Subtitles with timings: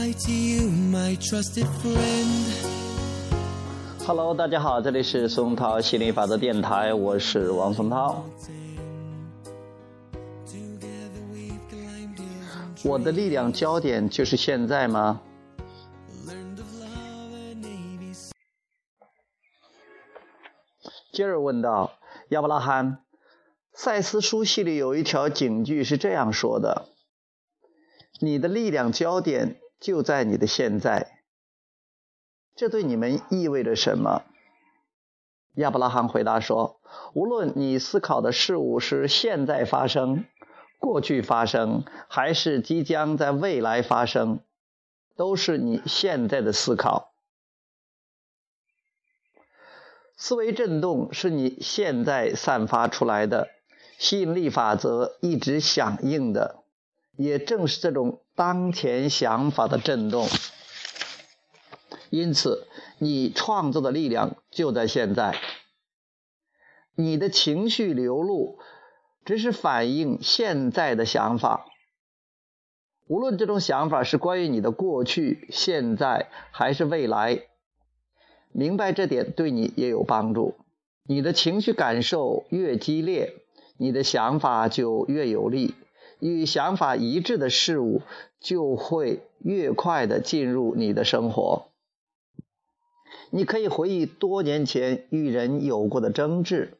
[0.00, 2.46] to you, my trusted friend.
[4.06, 8.24] Hello，大家好，这里是松涛心理法则电台，我是王松涛。
[12.82, 15.20] 我的力量焦点就是现在吗？
[21.12, 21.92] 杰尔问道
[22.30, 23.00] ：“亚伯拉罕，
[23.74, 26.86] 赛斯书系里有一条警句是这样说的
[28.20, 31.22] ：‘你的力量焦点就在你的现在。’
[32.54, 34.22] 这对你们意味着什么？”
[35.56, 36.80] 亚伯拉罕回答说
[37.14, 40.26] ：“无论你思考的事物是现在发生。”
[40.78, 44.40] 过去发生还是即将在未来发生，
[45.14, 47.12] 都是你现在的思考。
[50.16, 53.50] 思维振动是你现在散发出来的，
[53.98, 56.62] 吸引力法则一直响应的，
[57.16, 60.26] 也正是这种当前想法的振动。
[62.08, 62.66] 因此，
[62.96, 65.38] 你创造的力量就在现在。
[66.94, 68.58] 你的情绪流露。
[69.22, 71.66] 只是反映现在的想法，
[73.06, 77.42] 无论这种想法是关于你的过去、现在还是未来，
[78.50, 80.56] 明白这点对你也有帮助。
[81.04, 83.34] 你的情绪感受越激烈，
[83.76, 85.74] 你的想法就越有力。
[86.20, 88.02] 与想法一致的事物
[88.38, 91.66] 就会越快的进入你的生活。
[93.30, 96.76] 你可以回忆多年前与人有过的争执。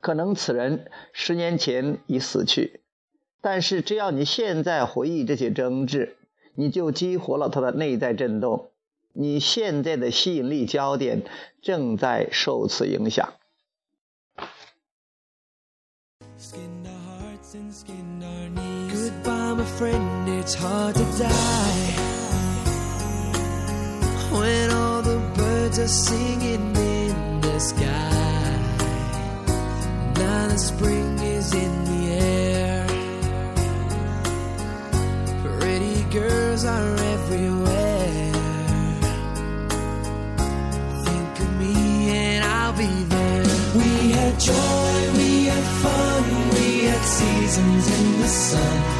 [0.00, 2.80] 可能此人十年前已死去，
[3.42, 6.16] 但是只要你现在回忆这些争执，
[6.54, 8.70] 你就激活了他的内在震动。
[9.12, 11.22] 你现在的吸引力焦点
[11.60, 13.34] 正在受此影响。
[30.16, 32.86] Now the spring is in the air.
[35.58, 38.32] Pretty girls are everywhere.
[41.04, 43.44] Think of me and I'll be there.
[43.74, 48.99] We had joy, we had fun, we had seasons in the sun.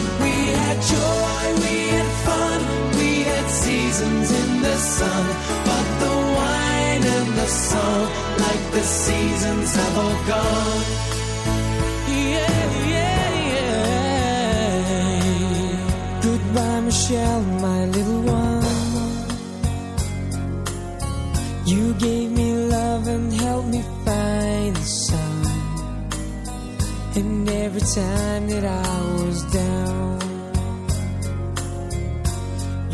[16.91, 18.63] Michelle, my little one.
[21.65, 25.45] You gave me love and helped me find the sun.
[27.15, 30.19] And every time that I was down,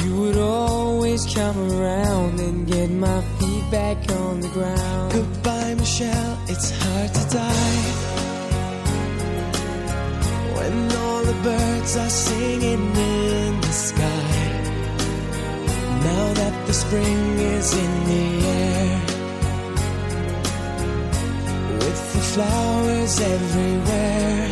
[0.04, 5.12] you would always come around and get my feet back on the ground.
[5.12, 5.56] Goodbye,
[5.88, 7.84] Michelle, it's hard to die.
[10.56, 14.34] When all the birds are singing in the sky.
[16.07, 18.28] Now that the spring is in the
[18.66, 19.01] air.
[21.81, 24.51] With the flowers everywhere.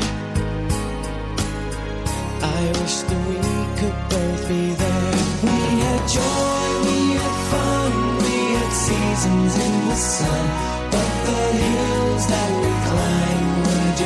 [2.58, 3.40] I wish that we
[3.80, 5.16] could both be there.
[5.44, 7.92] We had joy, we had fun,
[8.24, 10.75] we had seasons in the sun.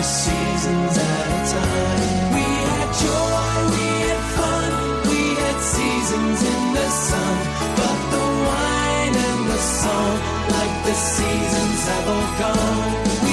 [0.04, 4.72] Seasons had a time, we had joy, we had fun,
[5.10, 7.38] we had seasons in the sun,
[7.80, 10.16] but the wine and the song,
[10.56, 13.29] like the seasons have all gone.